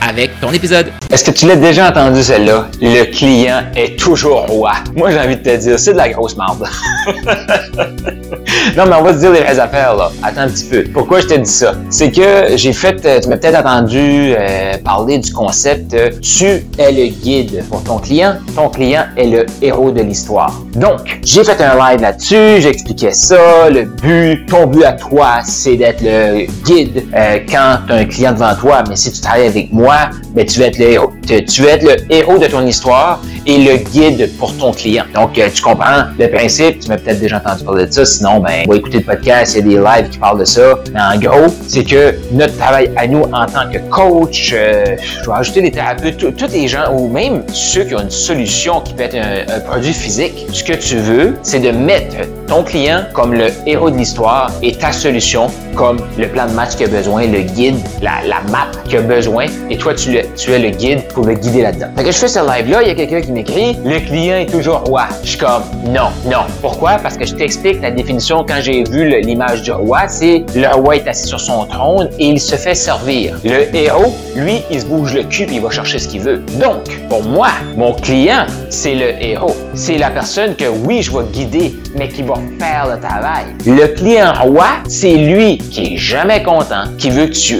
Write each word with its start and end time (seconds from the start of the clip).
avec 0.00 0.38
ton 0.40 0.52
épisode. 0.52 0.92
Est-ce 1.10 1.24
que 1.24 1.30
tu 1.30 1.46
l'as 1.46 1.56
déjà 1.56 1.90
entendu 1.90 2.22
celle-là? 2.22 2.68
Le 2.80 3.04
client 3.04 3.62
est 3.76 3.98
toujours 3.98 4.46
roi. 4.46 4.72
Moi, 4.96 5.10
j'ai 5.10 5.20
envie 5.20 5.36
de 5.36 5.42
te 5.42 5.56
dire, 5.56 5.78
c'est 5.78 5.92
de 5.92 5.98
la 5.98 6.08
grosse 6.08 6.36
merde. 6.36 6.66
non, 8.76 8.84
mais 8.86 8.96
on 8.98 9.02
va 9.02 9.12
se 9.14 9.18
dire 9.18 9.32
les 9.32 9.40
vraies 9.40 9.58
affaires, 9.58 9.94
là. 9.94 10.10
Attends 10.22 10.42
un 10.42 10.48
petit 10.48 10.64
peu. 10.64 10.84
Pourquoi 10.92 11.20
je 11.20 11.26
te 11.26 11.34
dis 11.34 11.50
ça? 11.50 11.74
C'est 11.88 12.10
que 12.10 12.56
j'ai 12.56 12.72
fait, 12.72 13.04
euh, 13.04 13.20
tu 13.20 13.28
m'as 13.28 13.36
peut-être 13.36 13.58
entendu 13.58 14.34
euh, 14.36 14.76
parler 14.84 15.18
du 15.18 15.32
concept 15.32 15.94
euh, 15.94 16.10
tu 16.20 16.64
es 16.78 16.92
le 16.92 17.08
guide 17.08 17.64
pour 17.68 17.82
ton 17.82 17.98
client, 17.98 18.36
ton 18.54 18.68
client 18.68 19.04
est 19.16 19.26
le 19.26 19.46
héros 19.62 19.90
de 19.90 20.02
l'histoire. 20.02 20.60
Donc, 20.74 21.20
j'ai 21.24 21.44
fait 21.44 21.60
un 21.62 21.74
live 21.76 22.00
là-dessus, 22.00 22.60
j'expliquais 22.60 23.12
ça, 23.12 23.68
le 23.70 23.84
but, 23.84 24.46
ton 24.46 24.66
but 24.66 24.84
à 24.84 24.92
toi, 24.92 25.40
c'est 25.44 25.76
d'être 25.76 26.02
le 26.02 26.46
guide 26.64 27.04
quand 27.50 27.78
tu 27.86 27.92
as 27.92 27.96
un 27.96 28.04
client 28.04 28.32
devant 28.32 28.54
toi, 28.54 28.84
mais 28.88 28.96
si 28.96 29.12
tu 29.12 29.20
travailles 29.20 29.46
avec 29.46 29.72
moi, 29.72 30.10
ben, 30.34 30.46
tu 30.46 30.60
vas 30.60 30.66
être 30.66 30.78
le 30.78 30.90
héros. 30.90 31.12
Tu 31.26 31.62
vas 31.62 31.70
être 31.70 31.82
le 31.82 32.12
héros 32.14 32.38
de 32.38 32.46
ton 32.46 32.66
histoire 32.66 33.20
et 33.46 33.58
le 33.58 33.76
guide 33.78 34.30
pour 34.38 34.56
ton 34.56 34.72
client. 34.72 35.04
Donc, 35.14 35.32
tu 35.32 35.62
comprends 35.62 36.04
le 36.18 36.28
principe, 36.28 36.80
tu 36.80 36.88
m'as 36.88 36.98
peut-être 36.98 37.20
déjà 37.20 37.38
entendu 37.38 37.64
parler 37.64 37.86
de 37.86 37.92
ça, 37.92 38.04
sinon, 38.04 38.40
ben, 38.40 38.64
va 38.68 38.76
écouter 38.76 38.98
le 38.98 39.04
podcast, 39.04 39.54
il 39.54 39.58
y 39.58 39.76
a 39.76 39.80
des 39.80 39.84
lives 39.84 40.10
qui 40.10 40.18
parlent 40.18 40.40
de 40.40 40.44
ça. 40.44 40.78
Mais 40.92 41.00
en 41.00 41.18
gros, 41.18 41.52
c'est 41.66 41.84
que 41.84 42.14
notre 42.32 42.56
travail 42.56 42.90
à 42.96 43.06
nous 43.06 43.22
en 43.22 43.46
tant 43.46 43.70
que 43.70 43.78
coach, 43.90 44.52
euh, 44.52 44.96
je 45.22 45.30
vais 45.30 45.36
ajouter 45.36 45.62
des 45.62 45.70
thérapeutes, 45.70 46.36
tous 46.36 46.52
les 46.52 46.68
gens, 46.68 46.92
ou 46.92 47.08
même 47.08 47.42
ceux 47.52 47.84
qui 47.84 47.94
ont 47.94 48.02
une 48.02 48.10
solution 48.10 48.80
qui 48.80 48.94
peut 48.94 49.04
être 49.04 49.16
un 49.16 49.60
produit 49.60 49.92
physique, 49.92 50.46
ce 50.52 50.64
que 50.64 50.74
tu 50.74 50.96
veux, 50.96 51.36
c'est 51.42 51.60
de 51.60 51.70
mettre 51.70 52.16
ton 52.50 52.64
client 52.64 53.04
comme 53.12 53.32
le 53.32 53.46
héros 53.64 53.90
de 53.90 53.96
l'histoire 53.96 54.50
et 54.60 54.72
ta 54.72 54.90
solution 54.90 55.46
comme 55.76 55.98
le 56.18 56.26
plan 56.26 56.48
de 56.48 56.52
match 56.52 56.74
qu'il 56.74 56.86
a 56.86 56.88
besoin, 56.88 57.24
le 57.28 57.42
guide, 57.42 57.76
la, 58.02 58.26
la 58.26 58.40
map 58.50 58.66
qu'il 58.84 58.98
a 58.98 59.02
besoin, 59.02 59.46
et 59.70 59.76
toi, 59.76 59.94
tu, 59.94 60.10
le, 60.10 60.22
tu 60.36 60.50
es 60.50 60.58
le 60.58 60.70
guide 60.70 61.06
pour 61.14 61.24
le 61.24 61.34
guider 61.34 61.62
là-dedans. 61.62 61.86
Fait 61.96 62.02
que 62.02 62.10
je 62.10 62.18
fais 62.18 62.26
ce 62.26 62.40
live-là, 62.40 62.82
il 62.82 62.88
y 62.88 62.90
a 62.90 62.94
quelqu'un 62.96 63.20
qui 63.20 63.30
m'écrit, 63.30 63.78
le 63.84 64.00
client 64.00 64.36
est 64.36 64.50
toujours 64.50 64.80
roi. 64.80 65.04
Je 65.22 65.28
suis 65.28 65.38
comme, 65.38 65.62
non, 65.86 66.08
non. 66.26 66.42
Pourquoi? 66.60 66.96
Parce 67.00 67.16
que 67.16 67.24
je 67.24 67.34
t'explique 67.34 67.80
la 67.80 67.92
définition 67.92 68.44
quand 68.46 68.58
j'ai 68.60 68.82
vu 68.82 69.08
l'image 69.20 69.62
du 69.62 69.70
roi, 69.70 70.08
c'est 70.08 70.44
le 70.56 70.74
roi 70.74 70.96
est 70.96 71.06
assis 71.06 71.28
sur 71.28 71.40
son 71.40 71.66
trône 71.66 72.10
et 72.18 72.26
il 72.26 72.40
se 72.40 72.56
fait 72.56 72.74
servir. 72.74 73.36
Le 73.44 73.74
héros, 73.74 74.12
lui, 74.34 74.62
il 74.72 74.80
se 74.80 74.86
bouge 74.86 75.14
le 75.14 75.22
cul 75.22 75.44
et 75.44 75.54
il 75.54 75.60
va 75.60 75.70
chercher 75.70 76.00
ce 76.00 76.08
qu'il 76.08 76.20
veut. 76.20 76.42
Donc, 76.60 77.00
pour 77.08 77.22
moi, 77.22 77.50
mon 77.76 77.92
client, 77.92 78.44
c'est 78.70 78.96
le 78.96 79.22
héros. 79.22 79.56
C'est 79.74 79.98
la 79.98 80.10
personne 80.10 80.56
que 80.56 80.64
oui, 80.66 81.00
je 81.00 81.12
vais 81.12 81.24
guider, 81.32 81.74
mais 81.94 82.08
qui 82.08 82.22
va 82.22 82.34
faire 82.58 82.86
le 82.94 83.00
travail. 83.00 83.46
Le 83.66 83.86
client 83.94 84.32
roi, 84.40 84.66
c'est 84.88 85.16
lui 85.16 85.58
qui 85.58 85.94
est 85.94 85.96
jamais 85.96 86.42
content, 86.42 86.84
qui 86.98 87.10
veut 87.10 87.26
que 87.26 87.32
tu... 87.32 87.56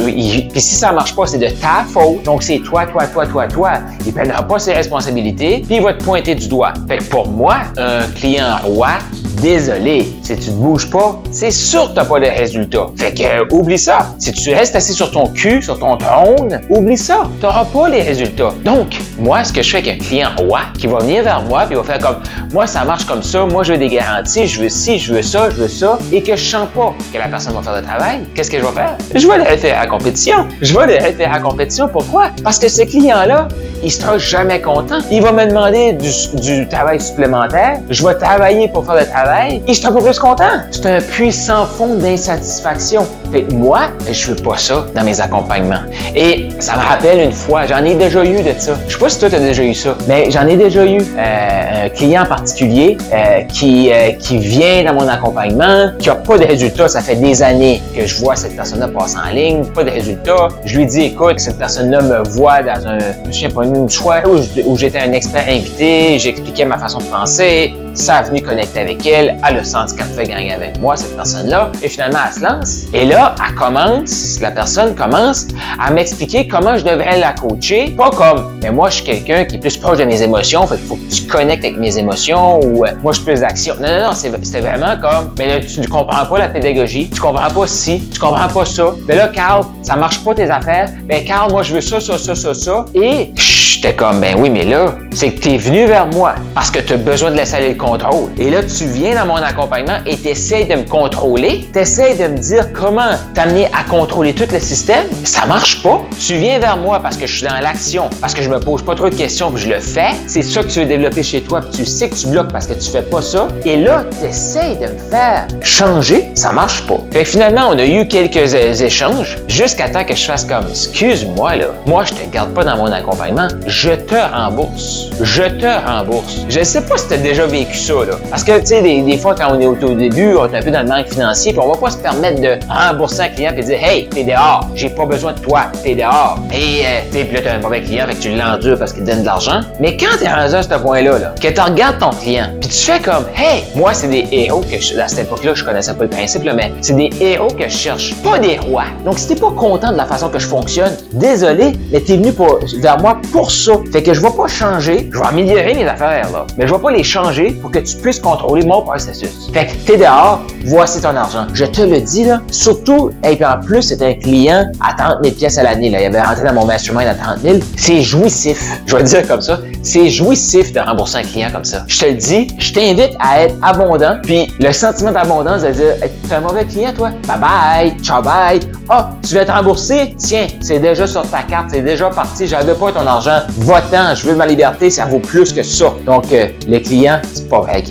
Puis 0.51 0.61
si 0.61 0.75
ça 0.75 0.93
marche 0.93 1.15
pas, 1.15 1.27
c'est 1.27 1.39
de 1.39 1.49
ta 1.49 1.85
faute. 1.89 2.23
Donc 2.25 2.43
c'est 2.43 2.59
toi, 2.59 2.87
toi, 2.87 3.07
toi, 3.07 3.27
toi, 3.27 3.47
toi. 3.47 3.73
Il 4.07 4.13
prendra 4.13 4.43
pas 4.43 4.59
ses 4.59 4.73
responsabilités, 4.73 5.63
puis 5.67 5.77
il 5.77 5.83
va 5.83 5.95
te 5.95 6.03
pointer 6.03 6.35
du 6.35 6.49
doigt. 6.49 6.73
Fait 6.89 6.99
que 6.99 7.05
pour 7.05 7.29
moi, 7.29 7.59
un 7.77 8.07
client 8.15 8.57
roi, 8.63 8.99
désolé, 9.41 10.09
si 10.23 10.37
tu 10.37 10.51
ne 10.51 10.57
bouges 10.57 10.91
pas, 10.91 11.21
c'est 11.31 11.51
sûr 11.51 11.85
que 11.85 11.89
tu 11.89 11.95
n'as 11.97 12.05
pas 12.05 12.21
de 12.21 12.27
résultat. 12.27 12.87
Fait 12.97 13.13
que, 13.13 13.23
euh, 13.23 13.45
oublie 13.51 13.79
ça. 13.79 14.15
Si 14.19 14.33
tu 14.33 14.53
restes 14.55 14.77
assis 14.77 14.93
sur 14.93 15.11
ton 15.11 15.27
cul, 15.29 15.63
sur 15.63 15.79
ton 15.79 15.97
trône, 15.97 16.61
oublie 16.69 16.99
ça. 16.99 17.23
Tu 17.41 17.47
n'auras 17.47 17.65
pas 17.65 17.89
les 17.89 18.03
résultats. 18.03 18.53
Donc, 18.65 18.99
moi, 19.19 19.43
ce 19.45 19.53
que 19.53 19.63
je 19.63 19.71
fais 19.71 19.79
avec 19.79 20.01
un 20.01 20.05
client 20.05 20.29
roi 20.37 20.61
qui 20.79 20.87
va 20.87 20.99
venir 20.99 21.23
vers 21.23 21.43
moi, 21.43 21.65
puis 21.67 21.77
va 21.77 21.83
faire 21.83 21.99
comme, 21.99 22.17
moi, 22.53 22.67
ça 22.67 22.85
marche 22.85 23.05
comme 23.05 23.23
ça, 23.23 23.45
moi, 23.47 23.63
je 23.63 23.73
veux 23.73 23.79
des 23.79 23.89
garanties, 23.89 24.47
je 24.47 24.63
veux 24.63 24.69
ci, 24.69 24.99
je 24.99 25.15
veux 25.15 25.23
ça, 25.23 25.51
je 25.51 25.57
veux 25.57 25.69
ça, 25.69 25.99
et 26.13 26.23
que 26.23 26.37
je 26.37 26.45
sens 26.45 26.69
pas 26.75 26.95
que 27.13 27.19
la 27.19 27.29
personne 27.29 27.55
va 27.55 27.63
faire 27.63 27.77
le 27.77 27.83
travail, 27.83 28.21
qu'est-ce 28.35 28.51
que 28.51 28.59
je 28.59 28.65
vais 28.65 28.73
faire? 28.73 28.97
Je 29.15 29.27
vais 29.27 29.39
le 29.39 29.45
référer 29.45 29.75
à 29.75 29.81
la 29.81 29.87
compétition. 29.87 30.47
Je 30.61 30.79
vais 30.79 30.87
le 30.87 31.05
référer 31.05 31.31
à 31.31 31.35
la 31.35 31.41
compétition. 31.41 31.89
Pourquoi? 31.89 32.27
Parce 32.45 32.59
que 32.59 32.69
ce 32.69 32.83
client-là, 32.83 33.49
il 33.83 33.91
sera 33.91 34.19
jamais 34.19 34.61
content. 34.61 34.99
Il 35.11 35.23
va 35.23 35.33
me 35.33 35.47
demander 35.47 35.95
du, 35.95 36.11
du 36.41 36.69
travail 36.69 37.01
supplémentaire. 37.01 37.79
Je 37.89 38.07
vais 38.07 38.15
travailler 38.15 38.69
pour 38.69 38.85
faire 38.85 38.97
le 38.97 39.07
travail 39.07 39.30
et 39.67 39.75
je 39.75 39.83
pas 39.83 40.01
plus 40.01 40.19
content. 40.19 40.45
C'est 40.71 40.87
un 40.87 41.01
puissant 41.01 41.67
fond 41.67 41.95
d'insatisfaction. 41.95 43.07
Moi, 43.53 43.83
je 44.11 44.33
veux 44.33 44.43
pas 44.43 44.57
ça 44.57 44.87
dans 44.95 45.05
mes 45.05 45.21
accompagnements. 45.21 45.83
Et 46.15 46.49
ça 46.59 46.77
me 46.77 46.83
rappelle 46.83 47.21
une 47.21 47.33
fois, 47.33 47.67
j'en 47.67 47.85
ai 47.85 47.95
déjà 47.95 48.25
eu 48.25 48.43
de 48.43 48.53
ça. 48.59 48.73
Je 48.89 48.93
sais 48.95 48.99
pas 48.99 49.09
si 49.09 49.21
toi 49.21 49.31
tu 49.31 49.37
as 49.37 49.41
déjà 49.41 49.63
eu 49.63 49.75
ça, 49.75 49.97
mais 50.09 50.31
j'en 50.31 50.47
ai 50.47 50.57
déjà 50.57 50.85
eu 50.85 50.99
euh, 51.01 51.87
un 51.87 51.89
client 51.91 52.25
particulier 52.25 52.97
euh, 53.13 53.43
qui, 53.43 53.93
euh, 53.93 54.13
qui 54.19 54.39
vient 54.39 54.85
dans 54.85 54.95
mon 54.95 55.09
accompagnement, 55.09 55.91
qui 55.99 56.11
a 56.11 56.17
pas 56.17 56.39
de 56.39 56.45
résultats. 56.45 56.89
Ça 56.89 57.01
fait 57.01 57.17
des 57.17 57.43
années 57.43 57.81
que 57.97 58.07
je 58.07 58.17
vois 58.17 58.35
cette 58.35 58.57
personne-là 58.57 58.89
passer 58.89 59.17
en 59.17 59.33
ligne, 59.33 59.65
pas 59.67 59.85
de 59.85 59.91
résultats. 59.91 60.49
Je 60.65 60.77
lui 60.77 60.87
dis, 60.87 61.03
écoute, 61.03 61.39
cette 61.39 61.59
personne-là 61.59 62.03
me 62.03 62.29
voit 62.31 62.63
dans 62.63 62.87
un, 62.87 62.99
je 63.31 63.39
sais 63.39 63.49
pas, 63.49 63.65
une 63.65 63.89
choix 63.89 64.23
où 64.67 64.77
j'étais 64.77 64.99
un 64.99 65.13
expert 65.13 65.45
invité, 65.49 66.19
j'expliquais 66.19 66.65
ma 66.65 66.79
façon 66.79 66.99
de 66.99 67.05
penser, 67.05 67.75
ça 67.95 68.17
a 68.17 68.23
venu 68.23 68.43
connecter 68.43 68.81
avec 68.81 69.07
elle, 69.07 69.37
elle 69.49 69.57
a 69.59 69.65
senti 69.65 69.97
qu'elle 69.97 70.07
fait 70.07 70.25
gagner 70.25 70.53
avec 70.53 70.79
moi, 70.79 70.97
cette 70.97 71.17
personne-là, 71.17 71.71
et 71.83 71.89
finalement, 71.89 72.19
elle 72.27 72.35
se 72.35 72.41
lance. 72.41 72.85
Et 72.93 73.05
là, 73.05 73.35
elle 73.47 73.55
commence, 73.55 74.41
la 74.41 74.51
personne 74.51 74.95
commence 74.95 75.49
à 75.79 75.91
m'expliquer 75.91 76.49
comment 76.49 76.77
je 76.77 76.85
devrais 76.85 77.19
la 77.19 77.33
coacher, 77.33 77.95
pas 77.97 78.11
comme, 78.11 78.59
mais 78.63 78.71
moi, 78.71 78.91
je 78.91 78.97
suis 78.97 79.05
quelqu'un 79.05 79.45
qui 79.45 79.57
est 79.57 79.59
plus 79.59 79.77
proche 79.77 79.99
de 79.99 80.05
mes 80.05 80.23
émotions, 80.23 80.67
fait 80.67 80.77
qu'il 80.77 80.87
faut 80.87 80.97
que 80.97 81.11
tu 81.11 81.23
connectes 81.23 81.65
avec 81.65 81.79
mes 81.79 81.99
émotions, 81.99 82.61
ou 82.61 82.85
euh, 82.85 82.91
moi, 83.03 83.13
je 83.13 83.21
suis 83.21 83.27
plus 83.27 83.41
d'action. 83.41 83.75
Non, 83.81 83.89
non, 83.89 84.07
non, 84.09 84.13
c'était 84.13 84.61
vraiment 84.61 84.97
comme, 85.01 85.35
mais 85.39 85.47
là, 85.47 85.61
tu 85.61 85.81
ne 85.81 85.87
comprends 85.87 86.27
pas 86.27 86.39
la 86.39 86.49
pédagogie, 86.49 87.11
tu 87.11 87.21
comprends 87.21 87.51
pas 87.51 87.67
ci, 87.67 88.09
tu 88.13 88.19
comprends 88.19 88.49
pas 88.49 88.65
ça. 88.65 88.95
Mais 89.09 89.17
là, 89.17 89.29
Carl, 89.29 89.65
ça 89.83 89.97
marche 89.97 90.23
pas 90.25 90.35
tes 90.35 90.51
affaires. 90.51 90.91
Ben, 91.05 91.25
Carl, 91.25 91.51
moi, 91.51 91.63
je 91.63 91.75
veux 91.75 91.81
ça, 91.81 92.01
ça, 92.01 92.19
ça, 92.19 92.35
ça, 92.35 92.55
ça. 92.55 92.85
Et, 92.95 93.33
j'étais 93.81 93.95
comme, 93.95 94.21
ben 94.21 94.37
oui, 94.39 94.51
mais 94.51 94.65
là, 94.65 94.95
c'est 95.13 95.33
que 95.33 95.41
tu 95.41 95.49
es 95.51 95.57
venu 95.57 95.87
vers 95.87 96.07
moi 96.07 96.35
parce 96.55 96.71
que 96.71 96.81
tu 96.81 96.93
as 96.93 96.97
besoin 96.99 97.31
de 97.31 97.37
laisser 97.37 97.55
aller 97.55 97.71
le 97.71 97.75
contrôle. 97.81 98.31
Et 98.39 98.51
là, 98.51 98.63
tu 98.63 98.85
viens 98.85 99.15
dans 99.15 99.27
mon 99.27 99.37
accompagnement 99.37 99.99
et 100.07 100.17
tu 100.17 100.29
essaies 100.29 100.65
de 100.65 100.75
me 100.75 100.85
contrôler, 100.85 101.69
tu 101.73 101.81
de 101.81 102.29
me 102.29 102.39
dire 102.39 102.73
comment 102.73 103.11
t'amener 103.35 103.67
à 103.67 103.83
contrôler 103.89 104.35
tout 104.35 104.47
le 104.53 104.61
système. 104.61 105.07
Ça 105.25 105.47
marche 105.47 105.83
pas. 105.83 106.03
Tu 106.19 106.35
viens 106.35 106.59
vers 106.59 106.77
moi 106.77 107.01
parce 107.01 107.17
que 107.17 107.27
je 107.27 107.39
suis 107.39 107.47
dans 107.47 107.59
l'action, 107.61 108.11
parce 108.21 108.35
que 108.35 108.43
je 108.43 108.51
me 108.51 108.61
pose 108.61 108.83
pas 108.83 108.95
trop 108.95 109.09
de 109.09 109.15
questions 109.15 109.51
puis 109.51 109.63
je 109.63 109.69
le 109.71 109.81
fais. 109.81 110.11
C'est 110.27 110.43
ça 110.43 110.63
que 110.63 110.69
tu 110.69 110.81
veux 110.81 110.87
développer 110.87 111.23
chez 111.23 111.41
toi 111.41 111.61
puis 111.61 111.71
tu 111.71 111.87
sais 111.87 112.09
que 112.09 112.15
tu 112.15 112.27
bloques 112.27 112.53
parce 112.53 112.67
que 112.67 112.75
tu 112.75 112.91
fais 112.91 113.03
pas 113.03 113.23
ça. 113.23 113.49
Et 113.65 113.77
là, 113.77 114.05
tu 114.21 114.27
essaies 114.27 114.77
de 114.77 114.93
me 114.93 114.99
faire 115.11 115.47
changer. 115.63 116.31
Ça 116.35 116.53
marche 116.53 116.87
pas. 116.87 116.99
Fait 117.13 117.25
finalement, 117.25 117.69
on 117.71 117.79
a 117.79 117.87
eu 117.87 118.07
quelques 118.07 118.55
échanges 118.55 119.39
jusqu'à 119.49 119.89
temps 119.89 120.05
que 120.05 120.15
je 120.15 120.25
fasse 120.25 120.45
comme, 120.45 120.67
excuse-moi 120.69 121.57
là, 121.57 121.67
moi 121.87 122.05
je 122.05 122.13
te 122.13 122.31
garde 122.31 122.53
pas 122.53 122.65
dans 122.65 122.77
mon 122.77 122.93
accompagnement 122.93 123.49
je 123.67 123.91
te 123.91 124.15
rembourse. 124.15 125.11
Je 125.21 125.43
te 125.43 125.87
rembourse. 125.87 126.45
Je 126.49 126.63
sais 126.63 126.83
pas 126.83 126.97
si 126.97 127.09
tu 127.09 127.15
as 127.15 127.19
déjà 127.19 127.47
vécu 127.47 127.70
ça, 127.75 127.95
là. 127.95 128.15
Parce 128.31 128.45
que, 128.45 128.59
tu 128.61 128.67
sais, 128.67 128.83
des, 128.83 129.19
fois, 129.19 129.35
quand 129.35 129.55
on 129.55 129.61
est 129.61 129.67
au, 129.67 129.73
au 129.75 129.95
début, 129.95 130.35
on 130.37 130.47
est 130.53 130.59
un 130.59 130.63
peu 130.63 130.71
dans 130.71 130.83
le 130.83 130.89
manque 130.89 131.09
financier, 131.09 131.53
puis 131.53 131.61
on 131.63 131.73
va 131.73 131.79
pas 131.79 131.91
se 131.91 131.99
permettre 131.99 132.41
de 132.41 132.59
rembourser 132.69 133.23
un 133.23 133.29
client 133.29 133.53
et 133.57 133.63
dire, 133.63 133.79
hey, 133.83 134.09
t'es 134.09 134.25
dehors, 134.25 134.69
j'ai 134.75 134.91
pas 134.91 135.07
besoin 135.07 135.33
de 135.33 135.41
toi, 135.41 135.63
t'es 135.83 135.95
dehors. 135.95 136.39
Et, 136.53 136.85
euh, 136.85 137.01
tu 137.11 137.19
sais, 137.19 137.25
puis 137.25 137.37
là, 137.37 137.43
t'as 137.45 137.55
un 137.55 137.59
mauvais 137.59 137.83
client, 137.83 138.07
fait 138.07 138.15
que 138.15 138.21
tu 138.21 138.31
l'endures 138.31 138.79
parce 138.79 138.93
qu'il 138.93 139.05
te 139.05 139.11
donne 139.11 139.21
de 139.21 139.27
l'argent. 139.27 139.61
Mais 139.81 139.97
quand 139.97 140.17
t'es 140.19 140.29
rendu 140.29 140.55
à 140.55 140.63
ce 140.63 140.69
point-là, 140.69 141.19
là, 141.19 141.35
que 141.41 141.49
tu 141.49 141.61
regardes 141.61 141.99
ton 141.99 142.11
client, 142.11 142.47
puis 142.61 142.71
tu 142.71 142.77
fais 142.77 143.01
comme, 143.01 143.25
hey, 143.37 143.65
moi, 143.75 143.93
c'est 143.95 144.09
des 144.09 144.27
héros 144.31 144.61
que 144.61 144.81
je, 144.81 144.99
à 144.99 145.09
cette 145.09 145.27
époque-là, 145.27 145.55
je 145.55 145.65
connaissais 145.65 145.95
pas 145.95 146.05
le 146.05 146.11
principe, 146.11 146.45
là, 146.45 146.55
mais 146.55 146.73
c'est 146.81 146.97
des 146.97 147.11
héros 147.21 147.49
que 147.49 147.65
je 147.65 147.75
cherche, 147.75 148.15
pas 148.23 148.39
des 148.39 148.59
rois. 148.59 148.85
Donc, 149.05 149.19
si 149.19 149.29
t'es 149.29 149.37
pas 149.37 149.51
content 149.51 149.93
de 149.93 149.97
la 149.97 150.07
façon 150.07 150.29
que 150.29 150.39
je 150.39 150.47
fonctionne, 150.47 150.93
désolé, 151.13 151.73
mais 151.93 152.01
t'es 152.01 152.17
venu 152.17 152.33
vers 152.81 152.99
moi 153.01 153.19
pour 153.33 153.51
ça. 153.51 153.73
Fait 153.93 154.03
que 154.03 154.15
je 154.15 154.21
vais 154.21 154.31
pas 154.31 154.49
changer, 154.49 155.09
je 155.13 155.19
vais 155.19 155.27
améliorer 155.27 155.75
mes 155.75 155.87
affaires, 155.87 156.31
là. 156.33 156.47
Mais 156.57 156.67
je 156.67 156.75
vais 156.75 156.81
pas 156.81 156.91
les 156.91 157.03
changer 157.03 157.60
pour 157.61 157.71
que 157.71 157.79
tu 157.79 157.97
puisses 157.97 158.21
contrôler 158.21 158.65
mon 158.65 158.83
processus. 158.83 159.51
Fait 159.53 159.67
que 159.67 159.73
t'es 159.87 159.97
dehors, 159.97 160.43
voici 160.65 161.01
ton 161.01 161.17
argent. 161.17 161.47
Je 161.53 161.65
te 161.65 161.83
le 161.83 162.01
dis, 162.01 162.25
là, 162.25 162.41
surtout, 162.51 163.11
et 163.25 163.37
puis 163.37 163.45
en 163.45 163.61
plus, 163.61 163.83
c'est 163.83 164.03
un 164.03 164.15
client 164.15 164.71
à 164.81 164.95
30 164.95 165.19
000 165.23 165.35
pièces 165.35 165.59
à 165.59 165.63
l'année. 165.63 165.91
Là. 165.91 166.01
Il 166.01 166.07
avait 166.07 166.23
rentré 166.23 166.45
dans 166.45 166.55
mon 166.55 166.65
mastermind 166.65 167.09
à 167.09 167.15
30 167.15 167.41
000. 167.41 167.59
C'est 167.77 168.03
jouissif. 168.03 168.61
Je 168.87 168.97
vais 168.97 169.03
dire 169.03 169.27
comme 169.27 169.41
ça. 169.41 169.59
C'est 169.83 170.09
jouissif 170.09 170.73
de 170.73 170.81
rembourser 170.81 171.19
un 171.19 171.23
client 171.23 171.49
comme 171.53 171.65
ça. 171.65 171.85
Je 171.87 172.01
te 172.01 172.05
le 172.07 172.15
dis, 172.15 172.49
je 172.59 172.73
t'invite 172.73 173.13
à 173.19 173.45
être 173.45 173.55
abondant. 173.63 174.19
Puis 174.23 174.53
le 174.59 174.73
sentiment 174.73 175.13
d'abondance, 175.13 175.63
de 175.63 175.71
dire, 175.71 175.95
tu 176.01 176.31
es 176.31 176.35
un 176.35 176.41
mauvais 176.41 176.65
client, 176.65 176.93
toi? 176.95 177.11
Bye 177.27 177.39
bye, 177.41 178.01
ciao 178.03 178.23
bye. 178.23 178.61
Ah, 178.89 179.11
oh, 179.11 179.17
tu 179.27 179.35
veux 179.35 179.41
être 179.41 179.53
remboursé? 179.53 180.15
Tiens, 180.19 180.47
c'est 180.61 180.81
déjà 180.81 181.07
sur 181.07 181.23
ta 181.31 181.43
carte, 181.43 181.69
c'est 181.71 181.83
déjà 181.83 182.11
parti. 182.11 182.47
J'avais 182.47 182.75
pas 182.75 182.91
ton 182.91 183.07
argent. 183.07 183.39
Va-t'en, 183.59 184.15
je 184.15 184.27
veux 184.27 184.35
ma 184.35 184.47
liberté, 184.47 184.91
ça 184.91 185.05
vaut 185.05 185.21
plus 185.21 185.53
que 185.53 185.63
ça. 185.63 185.95
Donc, 186.05 186.25
euh, 186.33 186.49
le 186.67 186.79
client, 186.79 187.21
c'est 187.33 187.49
pas 187.51 187.61
vrai. 187.61 187.83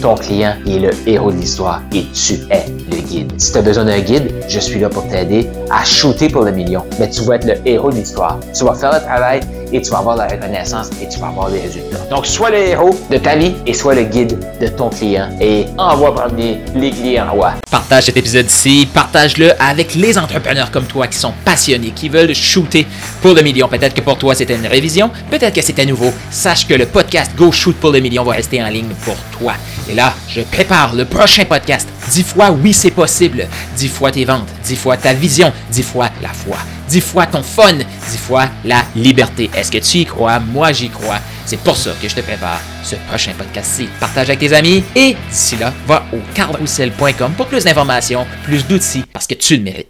Ton 0.00 0.14
client, 0.14 0.54
est 0.66 0.78
le 0.78 0.90
héros 1.06 1.32
de 1.32 1.36
l'histoire 1.36 1.82
et 1.92 2.04
tu 2.12 2.34
es 2.50 2.64
Si 3.08 3.52
tu 3.52 3.58
as 3.58 3.62
besoin 3.62 3.84
d'un 3.84 4.00
guide, 4.00 4.34
je 4.48 4.60
suis 4.60 4.78
là 4.80 4.88
pour 4.88 5.08
t'aider 5.08 5.48
à 5.70 5.84
shooter 5.84 6.28
pour 6.28 6.42
le 6.42 6.52
million. 6.52 6.84
Mais 6.98 7.08
tu 7.08 7.22
vas 7.22 7.36
être 7.36 7.46
le 7.46 7.54
héros 7.64 7.90
de 7.90 7.96
l'histoire. 7.96 8.38
Tu 8.56 8.64
vas 8.64 8.74
faire 8.74 8.92
le 8.92 9.00
travail 9.00 9.40
et 9.72 9.80
tu 9.80 9.90
vas 9.90 9.98
avoir 9.98 10.16
la 10.16 10.26
reconnaissance 10.26 10.90
et 11.02 11.08
tu 11.08 11.18
vas 11.18 11.28
avoir 11.28 11.50
des 11.50 11.60
résultats. 11.60 11.98
Donc, 12.10 12.26
sois 12.26 12.50
le 12.50 12.58
héros 12.58 12.98
de 13.10 13.16
ta 13.18 13.36
vie 13.36 13.54
et 13.66 13.72
sois 13.72 13.94
le 13.94 14.02
guide 14.02 14.38
de 14.60 14.68
ton 14.68 14.90
client 14.90 15.28
et 15.40 15.64
envoie 15.78 16.14
parmi 16.14 16.58
les 16.74 16.90
clients 16.90 17.32
rois. 17.32 17.54
Partage 17.70 18.04
cet 18.04 18.16
épisode 18.16 18.46
ici, 18.46 18.88
partage-le 18.92 19.52
avec 19.60 19.94
les 19.94 20.18
entrepreneurs 20.18 20.70
comme 20.70 20.84
toi 20.84 21.06
qui 21.06 21.18
sont 21.18 21.32
passionnés, 21.44 21.92
qui 21.94 22.08
veulent 22.08 22.34
shooter 22.34 22.86
pour 23.22 23.34
le 23.34 23.42
million. 23.42 23.68
Peut-être 23.68 23.94
que 23.94 24.00
pour 24.00 24.18
toi 24.18 24.34
c'était 24.34 24.54
une 24.56 24.66
révision, 24.66 25.10
peut-être 25.30 25.54
que 25.54 25.62
c'était 25.62 25.86
nouveau. 25.86 26.12
Sache 26.30 26.66
que 26.66 26.74
le 26.74 26.86
podcast 26.86 27.32
Go 27.36 27.52
Shoot 27.52 27.76
pour 27.76 27.90
le 27.90 28.00
million 28.00 28.24
va 28.24 28.32
rester 28.32 28.62
en 28.62 28.68
ligne 28.68 28.92
pour 29.04 29.16
toi. 29.38 29.54
Et 29.90 29.94
là, 29.94 30.14
je 30.28 30.42
prépare 30.42 30.94
le 30.94 31.04
prochain 31.04 31.44
podcast. 31.44 31.88
Dix 32.10 32.22
fois 32.24 32.50
oui 32.50 32.72
c'est 32.72 32.90
possible. 32.90 33.46
Dix 33.76 33.88
fois 33.88 34.10
tes 34.10 34.24
ventes, 34.24 34.48
dix 34.64 34.76
fois 34.76 34.96
ta 34.96 35.12
vision, 35.12 35.52
dix 35.70 35.82
fois 35.82 36.10
la 36.22 36.30
foi 36.30 36.56
dix 36.88 37.00
fois 37.00 37.26
ton 37.26 37.42
fun, 37.42 37.74
dix 37.74 38.18
fois 38.18 38.48
la 38.64 38.84
liberté. 38.96 39.50
Est-ce 39.54 39.70
que 39.70 39.78
tu 39.78 39.98
y 39.98 40.04
crois? 40.04 40.40
Moi, 40.40 40.72
j'y 40.72 40.88
crois. 40.88 41.18
C'est 41.44 41.60
pour 41.60 41.76
ça 41.76 41.92
que 42.00 42.08
je 42.08 42.14
te 42.14 42.20
prépare 42.20 42.60
ce 42.82 42.96
prochain 43.08 43.32
podcast-ci. 43.36 43.88
Partage 44.00 44.28
avec 44.28 44.40
tes 44.40 44.52
amis 44.52 44.82
et 44.94 45.16
d'ici 45.30 45.56
là, 45.56 45.72
va 45.86 46.04
au 46.12 46.18
cardroussel.com 46.34 47.32
pour 47.36 47.46
plus 47.46 47.64
d'informations, 47.64 48.26
plus 48.44 48.66
d'outils 48.66 49.04
parce 49.12 49.26
que 49.26 49.34
tu 49.34 49.56
le 49.56 49.62
mérites. 49.62 49.86